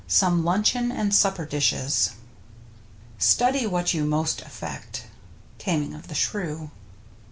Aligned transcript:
SOME 0.07 0.43
LUNCHEON 0.43 0.91
AND 0.91 1.13
SUP 1.13 1.35
PER 1.35 1.45
DISHES 1.45 2.13
Study 3.19 3.67
what 3.67 3.93
you 3.93 4.03
most 4.03 4.41
affect.— 4.41 5.03
Taming 5.59 5.93
of 5.93 6.07
the 6.07 6.15
Shrew. 6.15 6.71